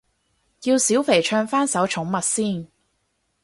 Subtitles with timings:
[0.59, 2.67] 叫小肥唱返首寵物先